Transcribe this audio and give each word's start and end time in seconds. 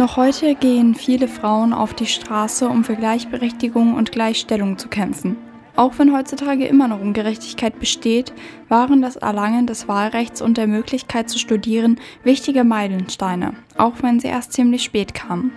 Noch 0.00 0.16
heute 0.16 0.54
gehen 0.54 0.94
viele 0.94 1.28
Frauen 1.28 1.74
auf 1.74 1.92
die 1.92 2.06
Straße, 2.06 2.66
um 2.66 2.84
für 2.84 2.96
Gleichberechtigung 2.96 3.94
und 3.94 4.12
Gleichstellung 4.12 4.78
zu 4.78 4.88
kämpfen. 4.88 5.49
Auch 5.80 5.94
wenn 5.96 6.14
heutzutage 6.14 6.66
immer 6.66 6.88
noch 6.88 7.00
Ungerechtigkeit 7.00 7.80
besteht, 7.80 8.34
waren 8.68 9.00
das 9.00 9.16
Erlangen 9.16 9.66
des 9.66 9.88
Wahlrechts 9.88 10.42
und 10.42 10.58
der 10.58 10.66
Möglichkeit 10.66 11.30
zu 11.30 11.38
studieren 11.38 11.98
wichtige 12.22 12.64
Meilensteine, 12.64 13.54
auch 13.78 13.94
wenn 14.02 14.20
sie 14.20 14.26
erst 14.26 14.52
ziemlich 14.52 14.82
spät 14.82 15.14
kamen. 15.14 15.52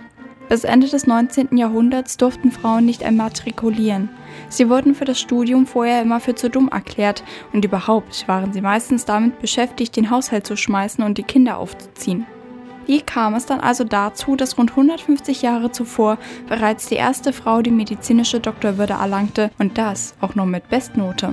Bis 0.48 0.64
Ende 0.64 0.88
des 0.88 1.06
19. 1.06 1.58
Jahrhunderts 1.58 2.16
durften 2.16 2.50
Frauen 2.52 2.86
nicht 2.86 3.02
immatrikulieren. 3.02 4.08
Sie 4.48 4.70
wurden 4.70 4.94
für 4.94 5.04
das 5.04 5.20
Studium 5.20 5.66
vorher 5.66 6.00
immer 6.00 6.20
für 6.20 6.34
zu 6.34 6.48
dumm 6.48 6.68
erklärt 6.68 7.22
und 7.52 7.62
überhaupt 7.62 8.26
waren 8.26 8.54
sie 8.54 8.62
meistens 8.62 9.04
damit 9.04 9.40
beschäftigt, 9.40 9.94
den 9.94 10.08
Haushalt 10.08 10.46
zu 10.46 10.56
schmeißen 10.56 11.04
und 11.04 11.18
die 11.18 11.22
Kinder 11.22 11.58
aufzuziehen. 11.58 12.24
Wie 12.86 13.00
kam 13.00 13.34
es 13.34 13.46
dann 13.46 13.60
also 13.60 13.84
dazu, 13.84 14.36
dass 14.36 14.58
rund 14.58 14.70
150 14.70 15.42
Jahre 15.42 15.72
zuvor 15.72 16.18
bereits 16.48 16.86
die 16.88 16.96
erste 16.96 17.32
Frau 17.32 17.62
die 17.62 17.70
medizinische 17.70 18.40
Doktorwürde 18.40 18.94
erlangte 18.94 19.50
und 19.58 19.78
das 19.78 20.14
auch 20.20 20.34
noch 20.34 20.46
mit 20.46 20.68
Bestnote? 20.68 21.32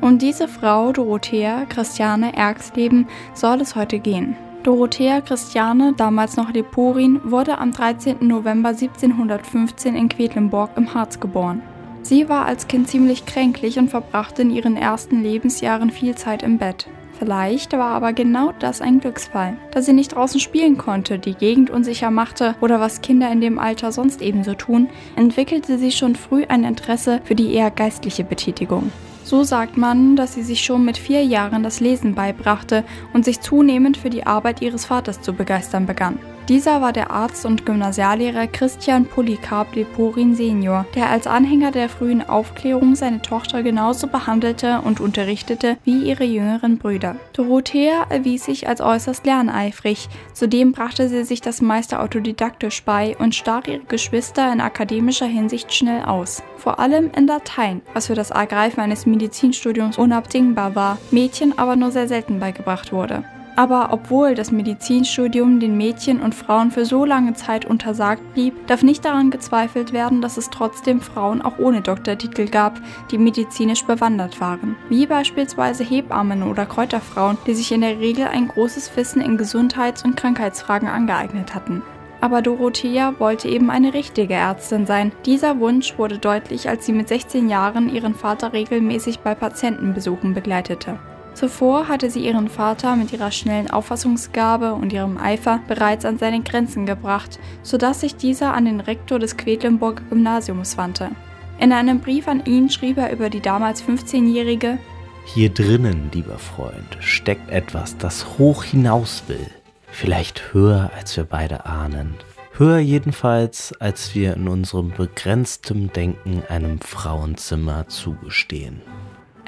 Um 0.00 0.18
diese 0.18 0.48
Frau, 0.48 0.92
Dorothea 0.92 1.66
Christiane 1.66 2.34
Erxleben, 2.34 3.06
soll 3.34 3.60
es 3.60 3.76
heute 3.76 3.98
gehen. 3.98 4.36
Dorothea 4.62 5.22
Christiane, 5.22 5.94
damals 5.96 6.36
noch 6.36 6.52
Leporin, 6.52 7.20
wurde 7.24 7.58
am 7.58 7.72
13. 7.72 8.16
November 8.20 8.70
1715 8.70 9.94
in 9.94 10.08
Quedlinburg 10.08 10.70
im 10.76 10.92
Harz 10.92 11.18
geboren. 11.18 11.62
Sie 12.02 12.28
war 12.28 12.46
als 12.46 12.66
Kind 12.66 12.88
ziemlich 12.88 13.26
kränklich 13.26 13.78
und 13.78 13.88
verbrachte 13.88 14.42
in 14.42 14.50
ihren 14.50 14.76
ersten 14.76 15.22
Lebensjahren 15.22 15.90
viel 15.90 16.14
Zeit 16.14 16.42
im 16.42 16.58
Bett. 16.58 16.86
Vielleicht 17.20 17.74
war 17.74 17.90
aber 17.90 18.14
genau 18.14 18.54
das 18.60 18.80
ein 18.80 18.98
Glücksfall, 18.98 19.58
da 19.72 19.82
sie 19.82 19.92
nicht 19.92 20.14
draußen 20.14 20.40
spielen 20.40 20.78
konnte, 20.78 21.18
die 21.18 21.34
Gegend 21.34 21.68
unsicher 21.68 22.10
machte 22.10 22.54
oder 22.62 22.80
was 22.80 23.02
Kinder 23.02 23.30
in 23.30 23.42
dem 23.42 23.58
Alter 23.58 23.92
sonst 23.92 24.22
ebenso 24.22 24.54
tun, 24.54 24.88
entwickelte 25.16 25.76
sie 25.76 25.92
schon 25.92 26.16
früh 26.16 26.46
ein 26.48 26.64
Interesse 26.64 27.20
für 27.24 27.34
die 27.34 27.52
eher 27.52 27.70
geistliche 27.70 28.24
Betätigung. 28.24 28.90
So 29.22 29.44
sagt 29.44 29.76
man, 29.76 30.16
dass 30.16 30.32
sie 30.32 30.42
sich 30.42 30.64
schon 30.64 30.86
mit 30.86 30.96
vier 30.96 31.22
Jahren 31.22 31.62
das 31.62 31.80
Lesen 31.80 32.14
beibrachte 32.14 32.84
und 33.12 33.26
sich 33.26 33.42
zunehmend 33.42 33.98
für 33.98 34.08
die 34.08 34.26
Arbeit 34.26 34.62
ihres 34.62 34.86
Vaters 34.86 35.20
zu 35.20 35.34
begeistern 35.34 35.84
begann. 35.84 36.18
Dieser 36.50 36.80
war 36.80 36.92
der 36.92 37.12
Arzt 37.12 37.46
und 37.46 37.64
Gymnasiallehrer 37.64 38.48
Christian 38.48 39.04
Polycarp 39.06 39.72
Leporin 39.76 40.34
senior, 40.34 40.84
der 40.96 41.08
als 41.08 41.28
Anhänger 41.28 41.70
der 41.70 41.88
frühen 41.88 42.28
Aufklärung 42.28 42.96
seine 42.96 43.22
Tochter 43.22 43.62
genauso 43.62 44.08
behandelte 44.08 44.80
und 44.80 44.98
unterrichtete 44.98 45.76
wie 45.84 46.08
ihre 46.08 46.24
jüngeren 46.24 46.78
Brüder. 46.78 47.14
Dorothea 47.34 48.04
erwies 48.08 48.46
sich 48.46 48.66
als 48.66 48.80
äußerst 48.80 49.24
lerneifrig, 49.24 50.08
zudem 50.32 50.72
brachte 50.72 51.08
sie 51.08 51.22
sich 51.22 51.40
das 51.40 51.60
meiste 51.60 52.00
autodidaktisch 52.00 52.82
bei 52.82 53.16
und 53.16 53.36
stach 53.36 53.68
ihre 53.68 53.84
Geschwister 53.84 54.52
in 54.52 54.60
akademischer 54.60 55.26
Hinsicht 55.26 55.72
schnell 55.72 56.02
aus. 56.02 56.42
Vor 56.56 56.80
allem 56.80 57.12
in 57.16 57.28
Latein, 57.28 57.80
was 57.94 58.08
für 58.08 58.16
das 58.16 58.32
Ergreifen 58.32 58.80
eines 58.80 59.06
Medizinstudiums 59.06 59.98
unabdingbar 59.98 60.74
war, 60.74 60.98
Mädchen 61.12 61.56
aber 61.56 61.76
nur 61.76 61.92
sehr 61.92 62.08
selten 62.08 62.40
beigebracht 62.40 62.92
wurde. 62.92 63.22
Aber 63.60 63.88
obwohl 63.90 64.34
das 64.34 64.52
Medizinstudium 64.52 65.60
den 65.60 65.76
Mädchen 65.76 66.22
und 66.22 66.34
Frauen 66.34 66.70
für 66.70 66.86
so 66.86 67.04
lange 67.04 67.34
Zeit 67.34 67.66
untersagt 67.66 68.32
blieb, 68.32 68.54
darf 68.66 68.82
nicht 68.82 69.04
daran 69.04 69.30
gezweifelt 69.30 69.92
werden, 69.92 70.22
dass 70.22 70.38
es 70.38 70.48
trotzdem 70.48 71.02
Frauen 71.02 71.42
auch 71.42 71.58
ohne 71.58 71.82
Doktortitel 71.82 72.48
gab, 72.48 72.80
die 73.10 73.18
medizinisch 73.18 73.84
bewandert 73.84 74.40
waren, 74.40 74.76
wie 74.88 75.06
beispielsweise 75.06 75.84
Hebammen 75.84 76.42
oder 76.42 76.64
Kräuterfrauen, 76.64 77.36
die 77.46 77.52
sich 77.52 77.70
in 77.70 77.82
der 77.82 78.00
Regel 78.00 78.28
ein 78.28 78.48
großes 78.48 78.96
Wissen 78.96 79.20
in 79.20 79.36
Gesundheits- 79.36 80.06
und 80.06 80.16
Krankheitsfragen 80.16 80.88
angeeignet 80.88 81.54
hatten. 81.54 81.82
Aber 82.22 82.40
Dorothea 82.40 83.12
wollte 83.18 83.48
eben 83.48 83.68
eine 83.68 83.92
richtige 83.92 84.32
Ärztin 84.32 84.86
sein. 84.86 85.12
Dieser 85.26 85.60
Wunsch 85.60 85.98
wurde 85.98 86.16
deutlich, 86.16 86.70
als 86.70 86.86
sie 86.86 86.94
mit 86.94 87.08
16 87.08 87.50
Jahren 87.50 87.94
ihren 87.94 88.14
Vater 88.14 88.54
regelmäßig 88.54 89.18
bei 89.18 89.34
Patientenbesuchen 89.34 90.32
begleitete. 90.32 90.98
Zuvor 91.34 91.88
hatte 91.88 92.10
sie 92.10 92.26
ihren 92.26 92.48
Vater 92.48 92.96
mit 92.96 93.12
ihrer 93.12 93.30
schnellen 93.30 93.70
Auffassungsgabe 93.70 94.74
und 94.74 94.92
ihrem 94.92 95.16
Eifer 95.16 95.60
bereits 95.68 96.04
an 96.04 96.18
seine 96.18 96.42
Grenzen 96.42 96.86
gebracht, 96.86 97.38
sodass 97.62 98.00
sich 98.00 98.16
dieser 98.16 98.52
an 98.54 98.64
den 98.64 98.80
Rektor 98.80 99.18
des 99.18 99.36
Quedlinburger 99.36 100.02
Gymnasiums 100.10 100.76
wandte. 100.76 101.10
In 101.58 101.72
einem 101.72 102.00
Brief 102.00 102.26
an 102.26 102.44
ihn 102.46 102.70
schrieb 102.70 102.98
er 102.98 103.12
über 103.12 103.30
die 103.30 103.40
damals 103.40 103.82
15-Jährige 103.82 104.78
Hier 105.26 105.50
drinnen, 105.50 106.10
lieber 106.12 106.38
Freund, 106.38 106.96
steckt 107.00 107.50
etwas, 107.50 107.96
das 107.96 108.38
hoch 108.38 108.64
hinaus 108.64 109.24
will. 109.28 109.46
Vielleicht 109.90 110.52
höher, 110.52 110.90
als 110.96 111.16
wir 111.16 111.24
beide 111.24 111.66
ahnen. 111.66 112.14
Höher 112.56 112.78
jedenfalls, 112.78 113.72
als 113.80 114.14
wir 114.14 114.34
in 114.34 114.48
unserem 114.48 114.90
begrenzten 114.90 115.92
Denken 115.92 116.42
einem 116.48 116.80
Frauenzimmer 116.80 117.88
zugestehen. 117.88 118.82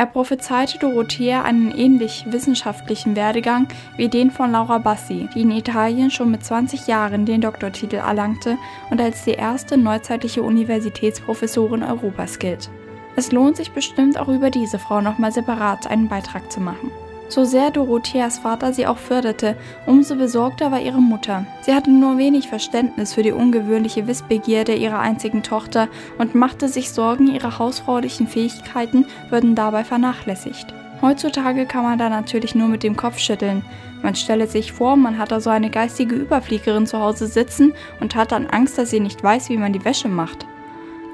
Er 0.03 0.07
prophezeite 0.07 0.79
Dorothea 0.79 1.43
einen 1.43 1.71
ähnlich 1.71 2.25
wissenschaftlichen 2.27 3.15
Werdegang 3.15 3.69
wie 3.97 4.09
den 4.09 4.33
von 4.33 4.51
Laura 4.51 4.79
Bassi, 4.79 5.29
die 5.33 5.43
in 5.43 5.53
Italien 5.53 6.11
schon 6.11 6.33
mit 6.33 6.45
20 6.45 6.89
Jahren 6.89 7.25
den 7.25 7.41
Doktortitel 7.41 7.99
erlangte 7.99 8.59
und 8.91 9.01
als 9.01 9.23
die 9.23 9.35
erste 9.35 9.77
neuzeitliche 9.77 10.43
Universitätsprofessorin 10.43 11.85
Europas 11.85 12.41
gilt. 12.41 12.69
Es 13.15 13.31
lohnt 13.31 13.57
sich 13.57 13.71
bestimmt 13.71 14.19
auch 14.19 14.27
über 14.27 14.51
diese 14.51 14.81
Frau 14.81 15.01
nochmal 15.01 15.31
separat 15.31 15.87
einen 15.87 16.09
Beitrag 16.09 16.51
zu 16.51 16.59
machen. 16.59 16.91
So 17.29 17.45
sehr 17.45 17.71
Dorotheas 17.71 18.39
Vater 18.39 18.73
sie 18.73 18.87
auch 18.87 18.99
förderte, 18.99 19.57
umso 19.87 20.17
besorgter 20.17 20.71
war 20.71 20.81
ihre 20.81 21.01
Mutter. 21.01 21.47
Sie 21.63 21.75
hatte 21.75 21.91
nur 21.91 22.19
wenig 22.19 22.49
Verständnis 22.49 23.15
für 23.15 23.23
die 23.23 23.33
ungewöhnliche 23.33 24.07
Wissbegierde 24.07 24.75
ihrer 24.75 24.99
einzigen 24.99 25.43
Tochter 25.43 25.89
und 26.19 26.35
machte 26.35 26.69
sich 26.69 26.91
Sorgen, 26.91 27.29
ihre 27.29 27.59
hausfraulichen 27.59 28.27
Fähigkeiten 28.29 29.07
würden 29.31 29.55
dabei 29.55 29.85
vernachlässigt. 29.85 30.75
Heutzutage 31.01 31.67
kann 31.67 31.83
man 31.83 31.99
da 31.99 32.09
natürlich 32.09 32.55
nur 32.55 32.69
mit 32.69 32.85
dem 32.85 32.97
Kopf 32.97 33.19
schütteln. 33.19 33.65
Man 34.03 34.15
stelle 34.15 34.47
sich 34.47 34.73
vor, 34.73 34.97
man 34.97 35.19
hat 35.19 35.33
da 35.33 35.41
so 35.41 35.51
eine 35.51 35.71
geistige 35.71 36.15
Überfliegerin 36.15 36.87
zu 36.87 37.01
Hause 37.01 37.27
sitzen 37.27 37.73
und 38.01 38.15
hat 38.15 38.31
dann 38.31 38.47
Angst, 38.47 38.79
dass 38.79 38.91
sie 38.91 39.01
nicht 39.01 39.23
weiß, 39.23 39.49
wie 39.49 39.57
man 39.57 39.73
die 39.73 39.85
Wäsche 39.85 40.09
macht. 40.09 40.47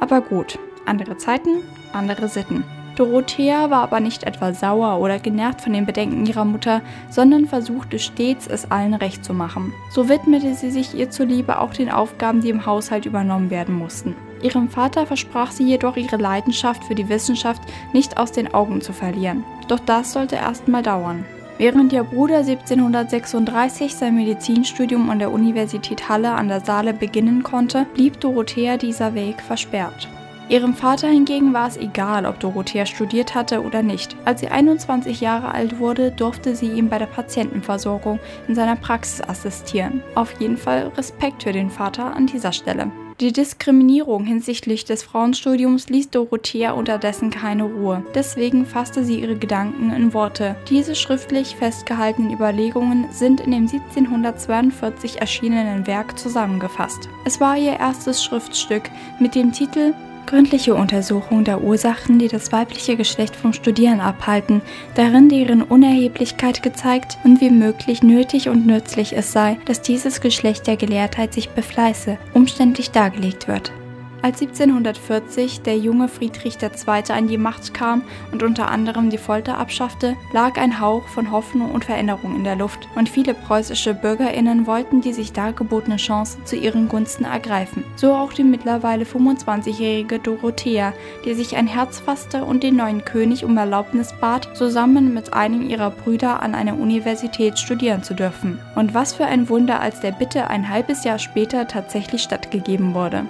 Aber 0.00 0.20
gut, 0.20 0.58
andere 0.84 1.16
Zeiten, 1.16 1.62
andere 1.92 2.28
Sitten. 2.28 2.64
Dorothea 2.98 3.70
war 3.70 3.82
aber 3.82 4.00
nicht 4.00 4.25
etwa 4.25 4.53
sauer 4.53 4.98
oder 4.98 5.20
genervt 5.20 5.60
von 5.60 5.72
den 5.72 5.86
Bedenken 5.86 6.26
ihrer 6.26 6.44
Mutter, 6.44 6.82
sondern 7.10 7.47
versuchte 7.47 8.00
stets, 8.00 8.48
es 8.48 8.72
allen 8.72 8.94
recht 8.94 9.25
zu 9.25 9.32
machen. 9.32 9.72
So 9.88 10.09
widmete 10.09 10.53
sie 10.54 10.72
sich 10.72 10.94
ihr 10.94 11.08
zuliebe 11.08 11.60
auch 11.60 11.72
den 11.72 11.91
Aufgaben, 11.91 12.41
die 12.41 12.50
im 12.50 12.66
Haushalt 12.66 13.06
übernommen 13.06 13.50
werden 13.50 13.76
mussten. 13.76 14.16
Ihrem 14.42 14.69
Vater 14.69 15.06
versprach 15.06 15.53
sie 15.53 15.64
jedoch, 15.64 15.97
ihre 15.97 16.16
Leidenschaft 16.16 16.82
für 16.82 16.97
die 16.97 17.08
Wissenschaft 17.08 17.62
nicht 17.92 18.19
aus 18.19 18.32
den 18.32 18.53
Augen 18.53 18.81
zu 18.81 18.92
verlieren. 18.92 19.44
Doch 19.69 19.81
das 19.81 20.12
sollte 20.12 20.34
erst 20.34 20.66
mal 20.66 20.82
dauern. 20.82 21.25
Während 21.56 21.92
ihr 21.92 22.03
Bruder 22.03 22.38
1736 22.38 23.94
sein 23.94 24.16
Medizinstudium 24.16 25.08
an 25.10 25.20
der 25.20 25.31
Universität 25.31 26.08
Halle 26.08 26.32
an 26.32 26.48
der 26.48 26.60
Saale 26.60 26.94
beginnen 26.94 27.44
konnte, 27.44 27.87
blieb 27.94 28.19
Dorothea 28.19 28.76
dieser 28.76 29.14
Weg 29.14 29.41
versperrt. 29.41 30.08
Ihrem 30.48 30.75
Vater 30.75 31.09
hingegen 31.09 31.53
war 31.53 31.69
es 31.69 31.76
egal, 31.76 32.25
ob 32.25 32.41
Dorothea 32.41 32.86
studiert 32.86 33.34
hatte 33.34 33.62
oder 33.62 33.82
nicht. 33.82 34.16
Als 34.25 34.41
sie 34.41 34.48
21 34.48 35.20
Jahre 35.20 35.53
alt 35.53 35.78
wurde, 35.78 36.10
durfte 36.10 36.56
sie 36.56 36.70
ihm 36.70 36.88
bei 36.88 36.99
der 36.99 37.06
Patientenversorgung 37.06 38.19
in 38.49 38.55
seiner 38.55 38.76
Praxis 38.76 39.20
assistieren. 39.20 40.02
Auf 40.14 40.40
jeden 40.40 40.56
Fall 40.56 40.90
Respekt 40.96 41.43
für 41.43 41.52
den 41.52 41.70
Vater 41.70 42.17
an 42.17 42.26
dieser 42.26 42.52
Stelle. 42.52 42.90
Die 43.20 43.32
Diskriminierung 43.32 44.25
hinsichtlich 44.25 44.84
des 44.84 45.02
Frauenstudiums 45.02 45.88
ließ 45.88 46.11
Dorothea 46.11 46.70
unterdessen 46.70 47.31
keine 47.31 47.64
Ruhe. 47.64 48.05
Deswegen 48.14 48.64
fasste 48.64 49.02
sie 49.02 49.20
ihre 49.20 49.34
Gedanken 49.34 49.93
in 49.93 50.14
Worte. 50.14 50.55
Diese 50.70 50.94
schriftlich 50.94 51.56
festgehaltenen 51.56 52.32
Überlegungen 52.32 53.06
sind 53.11 53.40
in 53.40 53.50
dem 53.50 53.67
1742 53.67 55.20
erschienenen 55.20 55.88
Werk 55.88 56.17
zusammengefasst. 56.17 57.08
Es 57.25 57.40
war 57.40 57.58
ihr 57.58 57.73
erstes 57.73 58.23
Schriftstück 58.23 58.88
mit 59.19 59.34
dem 59.34 59.50
Titel 59.50 59.94
gründliche 60.28 60.75
Untersuchung 60.75 61.44
der 61.44 61.62
Ursachen, 61.62 62.19
die 62.19 62.28
das 62.28 62.52
weibliche 62.52 62.96
Geschlecht 62.96 63.34
vom 63.34 63.54
Studieren 63.54 64.00
abhalten, 64.00 64.60
darin 64.94 65.30
deren 65.30 65.62
Unerheblichkeit 65.62 66.62
gezeigt 66.62 67.16
und 67.25 67.40
wie 67.40 67.50
möglich 67.50 68.02
nötig 68.02 68.50
und 68.50 68.66
nützlich 68.66 69.16
es 69.16 69.32
sei, 69.32 69.56
dass 69.64 69.80
dieses 69.80 70.20
Geschlecht 70.20 70.66
der 70.66 70.76
Gelehrtheit 70.76 71.32
sich 71.32 71.48
befleiße, 71.48 72.19
umständlich 72.34 72.90
dargelegt 72.90 73.48
wird. 73.48 73.72
Als 74.20 74.43
1740 74.43 75.62
der 75.62 75.79
junge 75.79 76.09
Friedrich 76.09 76.59
II. 76.61 77.12
an 77.12 77.29
die 77.29 77.38
Macht 77.38 77.73
kam 77.73 78.03
und 78.32 78.43
unter 78.43 78.69
anderem 78.69 79.11
die 79.11 79.19
Folter 79.19 79.59
abschaffte, 79.59 80.17
lag 80.32 80.59
ein 80.59 80.81
Hauch 80.81 81.06
von 81.06 81.31
Hoffnung 81.31 81.70
und 81.70 81.85
Veränderung 81.85 82.35
in 82.35 82.43
der 82.43 82.56
Luft 82.56 82.88
und 82.97 83.09
viele 83.09 83.32
preußische 83.32 83.94
BürgerInnen 83.94 84.67
wollten 84.67 85.00
die 85.00 85.12
sich 85.12 85.32
dargebotene 85.32 85.99
Chance 85.99 86.38
zu 86.44 86.56
ihren 86.56 86.88
Gunsten 86.88 87.25
ergreifen. 87.25 87.85
So 87.94 88.12
auch 88.12 88.32
die 88.32 88.43
mittlerweile 88.43 89.05
25-jährige 89.05 90.19
Dorothea, 90.19 90.93
die 91.25 91.35
sich 91.35 91.56
ein 91.56 91.69
Herz 91.69 92.00
fasste 92.00 92.44
und 92.44 92.64
den 92.64 92.75
neuen 92.75 93.05
König 93.05 93.44
um 93.44 93.56
Erlaubnis 93.56 94.12
bat, 94.21 94.56
zusammen 94.56 95.14
mit 95.14 95.32
einem 95.32 95.69
ihrer 95.71 95.91
Brüder 95.91 96.43
an 96.43 96.56
einer 96.56 96.79
Universität 96.79 97.59
studieren 97.59 98.03
zu 98.03 98.14
dürfen. 98.14 98.59
Und 98.75 98.94
was 98.94 99.14
für 99.14 99.26
ein 99.26 99.49
Wunder, 99.49 99.81
als 99.81 100.00
der 100.00 100.12
Bitte 100.12 100.49
ein 100.49 100.69
halbes 100.69 101.05
Jahr 101.05 101.21
später 101.21 101.69
tatsächlich 101.69 102.23
stattgegeben 102.23 102.94
wurde. 102.94 103.25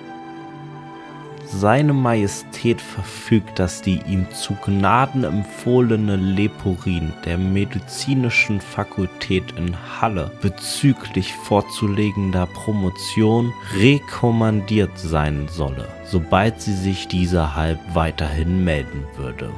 Seine 1.50 1.94
Majestät 1.94 2.80
verfügt, 2.80 3.58
dass 3.58 3.80
die 3.80 4.02
ihm 4.06 4.26
zu 4.32 4.54
Gnaden 4.54 5.24
empfohlene 5.24 6.16
Leporin 6.16 7.12
der 7.24 7.38
medizinischen 7.38 8.60
Fakultät 8.60 9.52
in 9.56 9.74
Halle 10.00 10.30
bezüglich 10.42 11.32
vorzulegender 11.32 12.46
Promotion 12.46 13.52
rekommandiert 13.74 14.98
sein 14.98 15.48
solle, 15.48 15.88
sobald 16.04 16.60
sie 16.60 16.74
sich 16.74 17.08
dieserhalb 17.08 17.80
weiterhin 17.94 18.62
melden 18.62 19.04
würde. 19.16 19.50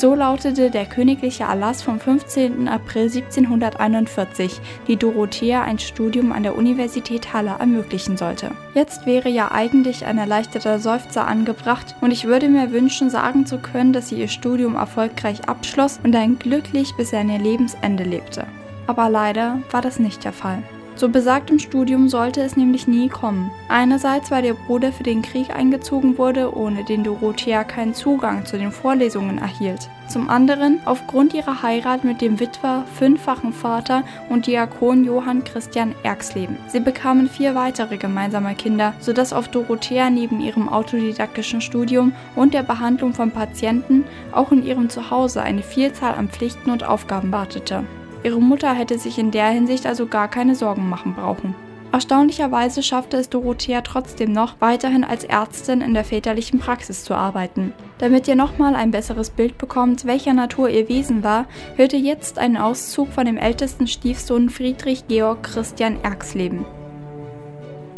So 0.00 0.14
lautete 0.14 0.70
der 0.70 0.86
königliche 0.86 1.44
Erlass 1.44 1.82
vom 1.82 2.00
15. 2.00 2.68
April 2.68 3.02
1741, 3.02 4.58
die 4.88 4.96
Dorothea 4.96 5.60
ein 5.60 5.78
Studium 5.78 6.32
an 6.32 6.42
der 6.42 6.56
Universität 6.56 7.34
Halle 7.34 7.56
ermöglichen 7.58 8.16
sollte. 8.16 8.52
Jetzt 8.72 9.04
wäre 9.04 9.28
ja 9.28 9.52
eigentlich 9.52 10.06
ein 10.06 10.16
erleichterter 10.16 10.78
Seufzer 10.78 11.26
angebracht 11.26 11.96
und 12.00 12.12
ich 12.12 12.24
würde 12.24 12.48
mir 12.48 12.72
wünschen, 12.72 13.10
sagen 13.10 13.44
zu 13.44 13.58
können, 13.58 13.92
dass 13.92 14.08
sie 14.08 14.18
ihr 14.18 14.28
Studium 14.28 14.74
erfolgreich 14.74 15.46
abschloss 15.50 16.00
und 16.02 16.16
ein 16.16 16.38
glücklich 16.38 16.94
bis 16.96 17.12
an 17.12 17.28
ihr 17.28 17.38
Lebensende 17.38 18.04
lebte. 18.04 18.46
Aber 18.86 19.10
leider 19.10 19.58
war 19.70 19.82
das 19.82 19.98
nicht 19.98 20.24
der 20.24 20.32
Fall. 20.32 20.62
Zu 20.96 21.08
besagtem 21.08 21.58
Studium 21.58 22.08
sollte 22.08 22.42
es 22.42 22.56
nämlich 22.56 22.86
nie 22.86 23.08
kommen. 23.08 23.50
Einerseits, 23.68 24.30
weil 24.30 24.44
ihr 24.44 24.54
Bruder 24.54 24.92
für 24.92 25.02
den 25.02 25.22
Krieg 25.22 25.48
eingezogen 25.48 26.18
wurde, 26.18 26.54
ohne 26.54 26.84
den 26.84 27.04
Dorothea 27.04 27.64
keinen 27.64 27.94
Zugang 27.94 28.44
zu 28.44 28.58
den 28.58 28.70
Vorlesungen 28.70 29.38
erhielt. 29.38 29.88
Zum 30.08 30.28
anderen 30.28 30.80
aufgrund 30.86 31.34
ihrer 31.34 31.62
Heirat 31.62 32.02
mit 32.02 32.20
dem 32.20 32.40
Witwer, 32.40 32.84
fünffachen 32.98 33.52
Vater 33.52 34.02
und 34.28 34.46
Diakon 34.46 35.04
Johann 35.04 35.44
Christian 35.44 35.94
Erxleben. 36.02 36.56
Sie 36.66 36.80
bekamen 36.80 37.28
vier 37.28 37.54
weitere 37.54 37.96
gemeinsame 37.96 38.54
Kinder, 38.56 38.92
sodass 38.98 39.32
auf 39.32 39.48
Dorothea 39.48 40.10
neben 40.10 40.40
ihrem 40.40 40.68
autodidaktischen 40.68 41.60
Studium 41.60 42.12
und 42.34 42.54
der 42.54 42.64
Behandlung 42.64 43.14
von 43.14 43.30
Patienten 43.30 44.04
auch 44.32 44.50
in 44.50 44.66
ihrem 44.66 44.90
Zuhause 44.90 45.42
eine 45.42 45.62
Vielzahl 45.62 46.14
an 46.14 46.28
Pflichten 46.28 46.70
und 46.70 46.82
Aufgaben 46.82 47.30
wartete. 47.30 47.84
Ihre 48.22 48.40
Mutter 48.40 48.74
hätte 48.74 48.98
sich 48.98 49.18
in 49.18 49.30
der 49.30 49.48
Hinsicht 49.48 49.86
also 49.86 50.06
gar 50.06 50.28
keine 50.28 50.54
Sorgen 50.54 50.88
machen 50.88 51.14
brauchen. 51.14 51.54
Erstaunlicherweise 51.92 52.82
schaffte 52.82 53.16
es 53.16 53.30
Dorothea 53.30 53.80
trotzdem 53.80 54.32
noch, 54.32 54.54
weiterhin 54.60 55.02
als 55.02 55.24
Ärztin 55.24 55.80
in 55.80 55.92
der 55.92 56.04
väterlichen 56.04 56.60
Praxis 56.60 57.02
zu 57.02 57.14
arbeiten. 57.14 57.72
Damit 57.98 58.28
ihr 58.28 58.36
nochmal 58.36 58.76
ein 58.76 58.92
besseres 58.92 59.30
Bild 59.30 59.58
bekommt, 59.58 60.04
welcher 60.04 60.32
Natur 60.32 60.68
ihr 60.68 60.88
Wesen 60.88 61.24
war, 61.24 61.46
hört 61.74 61.92
ihr 61.92 61.98
jetzt 61.98 62.38
einen 62.38 62.56
Auszug 62.56 63.08
von 63.08 63.26
dem 63.26 63.36
ältesten 63.36 63.88
Stiefsohn 63.88 64.50
Friedrich 64.50 65.08
Georg 65.08 65.42
Christian 65.42 65.96
Erxleben. 66.04 66.64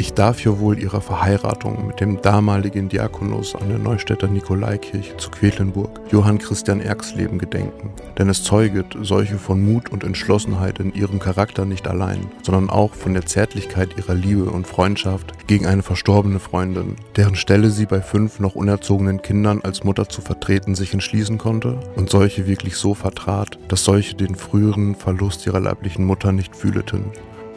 Ich 0.02 0.14
darf 0.14 0.44
ja 0.44 0.58
wohl 0.58 0.80
ihrer 0.80 1.00
Verheiratung 1.00 1.86
mit 1.86 2.00
dem 2.00 2.20
damaligen 2.20 2.88
Diakonus 2.88 3.54
an 3.54 3.68
der 3.68 3.78
Neustädter 3.78 4.26
Nikolaikirche 4.26 5.16
zu 5.16 5.30
Quedlinburg, 5.30 6.00
Johann 6.10 6.40
Christian 6.40 6.80
Erxleben, 6.80 7.38
gedenken. 7.38 7.90
Denn 8.18 8.28
es 8.28 8.42
zeuget 8.42 8.96
solche 9.00 9.38
von 9.38 9.64
Mut 9.64 9.90
und 9.90 10.02
Entschlossenheit 10.02 10.80
in 10.80 10.92
ihrem 10.92 11.20
Charakter 11.20 11.66
nicht 11.66 11.86
allein, 11.86 12.26
sondern 12.42 12.68
auch 12.68 12.94
von 12.94 13.14
der 13.14 13.26
Zärtlichkeit 13.26 13.96
ihrer 13.96 14.14
Liebe 14.14 14.50
und 14.50 14.66
Freundschaft 14.66 15.46
gegen 15.46 15.66
eine 15.66 15.84
verstorbene 15.84 16.40
Freundin, 16.40 16.96
deren 17.14 17.36
Stelle 17.36 17.70
sie 17.70 17.86
bei 17.86 18.00
fünf 18.00 18.40
noch 18.40 18.56
unerzogenen 18.56 19.22
Kindern 19.22 19.60
als 19.62 19.84
Mutter 19.84 20.08
zu 20.08 20.20
vertreten 20.20 20.74
sich 20.74 20.92
entschließen 20.92 21.38
konnte 21.38 21.78
und 21.94 22.10
solche 22.10 22.48
wirklich 22.48 22.74
so 22.74 22.94
vertrat, 22.94 23.56
dass 23.68 23.84
solche 23.84 24.16
den 24.16 24.34
früheren 24.34 24.96
Verlust 24.96 25.46
ihrer 25.46 25.60
leiblichen 25.60 26.04
Mutter 26.04 26.32
nicht 26.32 26.56
fühleten. 26.56 27.04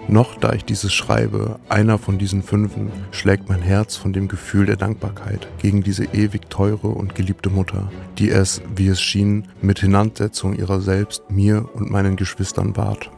Noch 0.07 0.36
da 0.36 0.54
ich 0.54 0.63
dieses 0.63 0.94
schreibe, 0.94 1.60
einer 1.68 1.98
von 1.98 2.19
diesen 2.19 2.44
Fünfen, 2.44 2.92
schlägt 3.10 3.50
mein 3.50 3.63
Herz 3.63 3.96
von 3.96 4.13
dem 4.13 4.28
Gefühl 4.28 4.68
der 4.68 4.75
Dankbarkeit 4.75 5.48
gegen 5.57 5.81
diese 5.81 6.06
ewig 6.06 6.50
teure 6.50 6.90
und 6.90 7.16
geliebte 7.16 7.50
Mutter, 7.50 7.90
die 8.19 8.30
es, 8.30 8.62
wie 8.75 8.88
es 8.88 9.02
schien, 9.02 9.48
mit 9.62 9.80
Hinandsetzung 9.80 10.56
ihrer 10.56 10.80
selbst 10.80 11.31
mir 11.31 11.68
und 11.74 11.90
meinen 11.90 12.18
Geschwistern 12.18 12.78
ward. 12.78 13.10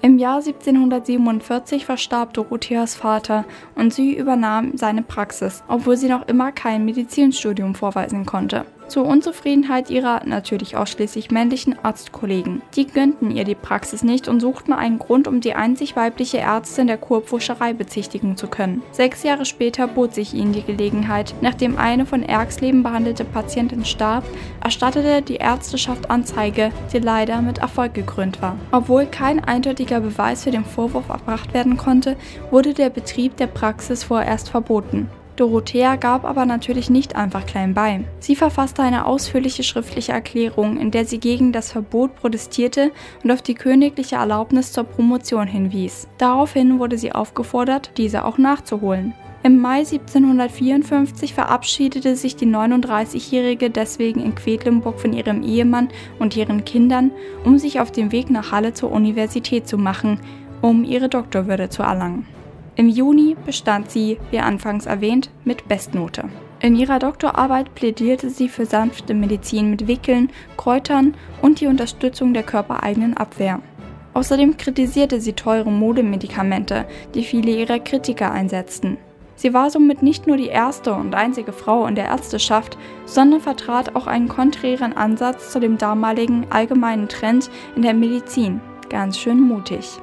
Im 0.00 0.18
Jahr 0.18 0.36
1747 0.36 1.84
verstarb 1.84 2.34
Dorotheas 2.34 2.94
Vater 2.94 3.44
und 3.74 3.92
sie 3.92 4.16
übernahm 4.16 4.76
seine 4.76 5.02
Praxis, 5.02 5.64
obwohl 5.66 5.96
sie 5.96 6.08
noch 6.08 6.28
immer 6.28 6.52
kein 6.52 6.84
Medizinstudium 6.84 7.74
vorweisen 7.74 8.24
konnte 8.24 8.64
zur 8.88 9.06
Unzufriedenheit 9.06 9.90
ihrer 9.90 10.22
natürlich 10.24 10.76
ausschließlich 10.76 11.30
männlichen 11.30 11.76
Arztkollegen. 11.82 12.62
Die 12.74 12.86
gönnten 12.86 13.30
ihr 13.30 13.44
die 13.44 13.54
Praxis 13.54 14.02
nicht 14.02 14.28
und 14.28 14.40
suchten 14.40 14.72
einen 14.72 14.98
Grund, 14.98 15.28
um 15.28 15.40
die 15.40 15.54
einzig 15.54 15.96
weibliche 15.96 16.38
Ärztin 16.38 16.86
der 16.86 16.98
Kurpfuscherei 16.98 17.72
bezichtigen 17.72 18.36
zu 18.36 18.48
können. 18.48 18.82
Sechs 18.92 19.22
Jahre 19.22 19.44
später 19.44 19.86
bot 19.88 20.14
sich 20.14 20.34
ihnen 20.34 20.52
die 20.52 20.62
Gelegenheit. 20.62 21.34
Nachdem 21.40 21.78
eine 21.78 22.06
von 22.06 22.22
Erxleben 22.22 22.82
behandelte 22.82 23.24
Patientin 23.24 23.84
starb, 23.84 24.24
erstattete 24.62 25.22
die 25.22 25.36
Ärzteschaft 25.36 26.10
Anzeige, 26.10 26.70
die 26.92 26.98
leider 26.98 27.42
mit 27.42 27.58
Erfolg 27.58 27.94
gekrönt 27.94 28.42
war. 28.42 28.56
Obwohl 28.72 29.06
kein 29.06 29.42
eindeutiger 29.42 30.00
Beweis 30.00 30.44
für 30.44 30.50
den 30.50 30.64
Vorwurf 30.64 31.08
erbracht 31.08 31.54
werden 31.54 31.76
konnte, 31.76 32.16
wurde 32.50 32.74
der 32.74 32.90
Betrieb 32.90 33.36
der 33.36 33.46
Praxis 33.46 34.04
vorerst 34.04 34.48
verboten. 34.48 35.08
Dorothea 35.38 35.96
gab 35.96 36.24
aber 36.24 36.46
natürlich 36.46 36.90
nicht 36.90 37.14
einfach 37.14 37.46
klein 37.46 37.72
bei. 37.72 38.04
Sie 38.18 38.34
verfasste 38.34 38.82
eine 38.82 39.06
ausführliche 39.06 39.62
schriftliche 39.62 40.12
Erklärung, 40.12 40.78
in 40.78 40.90
der 40.90 41.04
sie 41.04 41.20
gegen 41.20 41.52
das 41.52 41.70
Verbot 41.70 42.16
protestierte 42.16 42.90
und 43.22 43.30
auf 43.30 43.40
die 43.40 43.54
königliche 43.54 44.16
Erlaubnis 44.16 44.72
zur 44.72 44.84
Promotion 44.84 45.46
hinwies. 45.46 46.08
Daraufhin 46.18 46.78
wurde 46.80 46.98
sie 46.98 47.12
aufgefordert, 47.12 47.92
diese 47.96 48.24
auch 48.24 48.36
nachzuholen. 48.36 49.14
Im 49.44 49.60
Mai 49.60 49.78
1754 49.78 51.32
verabschiedete 51.32 52.16
sich 52.16 52.34
die 52.34 52.46
39-Jährige 52.46 53.70
deswegen 53.70 54.20
in 54.20 54.34
Quedlinburg 54.34 54.98
von 54.98 55.12
ihrem 55.12 55.44
Ehemann 55.44 55.88
und 56.18 56.36
ihren 56.36 56.64
Kindern, 56.64 57.12
um 57.44 57.56
sich 57.56 57.78
auf 57.78 57.92
den 57.92 58.10
Weg 58.10 58.30
nach 58.30 58.50
Halle 58.50 58.74
zur 58.74 58.90
Universität 58.90 59.68
zu 59.68 59.78
machen, 59.78 60.20
um 60.60 60.82
ihre 60.82 61.08
Doktorwürde 61.08 61.68
zu 61.68 61.84
erlangen. 61.84 62.26
Im 62.78 62.88
Juni 62.88 63.36
bestand 63.44 63.90
sie, 63.90 64.18
wie 64.30 64.38
anfangs 64.38 64.86
erwähnt, 64.86 65.30
mit 65.44 65.66
Bestnote. 65.66 66.26
In 66.60 66.76
ihrer 66.76 67.00
Doktorarbeit 67.00 67.74
plädierte 67.74 68.30
sie 68.30 68.48
für 68.48 68.66
sanfte 68.66 69.14
Medizin 69.14 69.70
mit 69.70 69.88
Wickeln, 69.88 70.30
Kräutern 70.56 71.14
und 71.42 71.60
die 71.60 71.66
Unterstützung 71.66 72.34
der 72.34 72.44
körpereigenen 72.44 73.16
Abwehr. 73.16 73.60
Außerdem 74.14 74.58
kritisierte 74.58 75.20
sie 75.20 75.32
teure 75.32 75.72
Modemedikamente, 75.72 76.86
die 77.16 77.24
viele 77.24 77.50
ihrer 77.50 77.80
Kritiker 77.80 78.30
einsetzten. 78.30 78.96
Sie 79.34 79.52
war 79.52 79.70
somit 79.70 80.04
nicht 80.04 80.28
nur 80.28 80.36
die 80.36 80.46
erste 80.46 80.94
und 80.94 81.16
einzige 81.16 81.52
Frau 81.52 81.84
in 81.86 81.96
der 81.96 82.06
Ärzteschaft, 82.06 82.78
sondern 83.06 83.40
vertrat 83.40 83.96
auch 83.96 84.06
einen 84.06 84.28
konträren 84.28 84.96
Ansatz 84.96 85.50
zu 85.50 85.58
dem 85.58 85.78
damaligen 85.78 86.46
allgemeinen 86.50 87.08
Trend 87.08 87.50
in 87.74 87.82
der 87.82 87.94
Medizin. 87.94 88.60
Ganz 88.88 89.18
schön 89.18 89.40
mutig. 89.40 89.98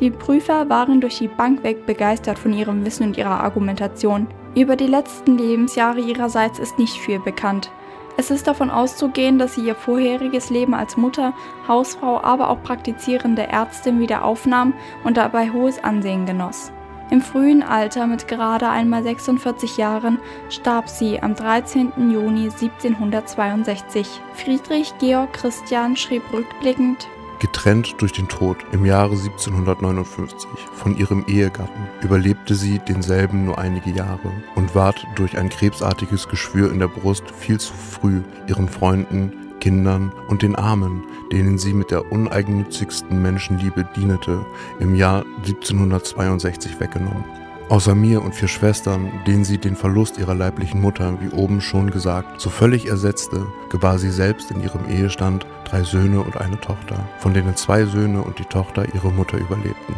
Die 0.00 0.10
Prüfer 0.10 0.68
waren 0.68 1.00
durch 1.00 1.18
die 1.18 1.28
Bank 1.28 1.64
weg 1.64 1.84
begeistert 1.84 2.38
von 2.38 2.52
ihrem 2.52 2.84
Wissen 2.84 3.08
und 3.08 3.18
ihrer 3.18 3.42
Argumentation. 3.42 4.28
Über 4.54 4.76
die 4.76 4.86
letzten 4.86 5.36
Lebensjahre 5.36 5.98
ihrerseits 5.98 6.60
ist 6.60 6.78
nicht 6.78 6.96
viel 6.96 7.18
bekannt. 7.18 7.70
Es 8.16 8.30
ist 8.30 8.46
davon 8.46 8.70
auszugehen, 8.70 9.38
dass 9.38 9.54
sie 9.54 9.66
ihr 9.66 9.74
vorheriges 9.74 10.50
Leben 10.50 10.74
als 10.74 10.96
Mutter, 10.96 11.34
Hausfrau, 11.66 12.20
aber 12.22 12.50
auch 12.50 12.62
praktizierende 12.62 13.46
Ärztin 13.48 14.00
wieder 14.00 14.24
aufnahm 14.24 14.72
und 15.04 15.16
dabei 15.16 15.50
hohes 15.50 15.82
Ansehen 15.82 16.26
genoss. 16.26 16.72
Im 17.10 17.20
frühen 17.20 17.62
Alter 17.62 18.06
mit 18.06 18.28
gerade 18.28 18.68
einmal 18.68 19.02
46 19.02 19.78
Jahren 19.78 20.18
starb 20.50 20.88
sie 20.88 21.22
am 21.22 21.34
13. 21.34 21.92
Juni 22.10 22.50
1762. 22.50 24.20
Friedrich 24.34 24.92
Georg 24.98 25.32
Christian 25.32 25.96
schrieb 25.96 26.22
rückblickend 26.32 27.08
Getrennt 27.40 27.94
durch 27.98 28.12
den 28.12 28.26
Tod 28.26 28.56
im 28.72 28.84
Jahre 28.84 29.12
1759 29.12 30.48
von 30.74 30.96
ihrem 30.96 31.24
Ehegatten, 31.28 31.86
überlebte 32.02 32.56
sie 32.56 32.80
denselben 32.80 33.44
nur 33.44 33.58
einige 33.58 33.90
Jahre 33.90 34.32
und 34.56 34.74
ward 34.74 35.06
durch 35.14 35.38
ein 35.38 35.48
krebsartiges 35.48 36.28
Geschwür 36.28 36.72
in 36.72 36.80
der 36.80 36.88
Brust 36.88 37.24
viel 37.38 37.60
zu 37.60 37.72
früh 37.74 38.22
ihren 38.48 38.68
Freunden, 38.68 39.32
Kindern 39.60 40.12
und 40.28 40.42
den 40.42 40.56
Armen, 40.56 41.04
denen 41.32 41.58
sie 41.58 41.74
mit 41.74 41.90
der 41.90 42.10
uneigennützigsten 42.10 43.20
Menschenliebe 43.22 43.88
dienete, 43.94 44.44
im 44.80 44.94
Jahr 44.96 45.24
1762 45.44 46.80
weggenommen. 46.80 47.24
Außer 47.68 47.94
mir 47.94 48.22
und 48.22 48.34
vier 48.34 48.48
Schwestern, 48.48 49.12
denen 49.26 49.44
sie 49.44 49.58
den 49.58 49.76
Verlust 49.76 50.16
ihrer 50.16 50.34
leiblichen 50.34 50.80
Mutter, 50.80 51.18
wie 51.20 51.28
oben 51.28 51.60
schon 51.60 51.90
gesagt, 51.90 52.40
so 52.40 52.48
völlig 52.48 52.86
ersetzte, 52.86 53.46
gebar 53.68 53.98
sie 53.98 54.10
selbst 54.10 54.50
in 54.50 54.62
ihrem 54.62 54.88
Ehestand 54.88 55.46
drei 55.68 55.82
Söhne 55.82 56.20
und 56.20 56.36
eine 56.40 56.58
Tochter, 56.60 57.08
von 57.18 57.34
denen 57.34 57.56
zwei 57.56 57.84
Söhne 57.84 58.22
und 58.22 58.38
die 58.38 58.44
Tochter 58.44 58.86
ihre 58.94 59.12
Mutter 59.12 59.38
überlebten. 59.38 59.94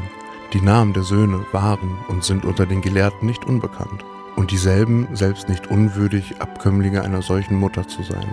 Die 0.53 0.61
Namen 0.61 0.93
der 0.93 1.05
Söhne 1.05 1.45
waren 1.53 1.97
und 2.09 2.25
sind 2.25 2.45
unter 2.45 2.67
den 2.67 2.81
Gelehrten 2.81 3.27
nicht 3.27 3.45
unbekannt, 3.45 4.05
und 4.37 4.51
dieselben 4.51 5.07
selbst 5.13 5.49
nicht 5.49 5.69
unwürdig, 5.69 6.41
Abkömmlinge 6.41 7.03
einer 7.03 7.23
solchen 7.23 7.57
Mutter 7.57 7.87
zu 7.87 8.03
sein. 8.03 8.27